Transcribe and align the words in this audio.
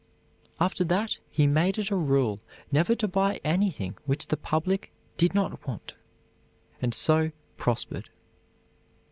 After 0.59 0.83
that 0.85 1.17
he 1.29 1.45
made 1.45 1.77
it 1.77 1.91
a 1.91 1.95
rule 1.95 2.39
never 2.71 2.95
to 2.95 3.07
buy 3.07 3.39
anything 3.43 3.99
which 4.07 4.25
the 4.29 4.35
public 4.35 4.91
did 5.15 5.35
not 5.35 5.67
want, 5.67 5.93
and 6.81 6.91
so 6.95 7.29
prospered. 7.55 8.09